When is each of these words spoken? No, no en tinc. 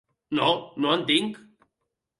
No, 0.39 0.47
no 0.85 0.95
en 0.97 1.07
tinc. 1.13 1.39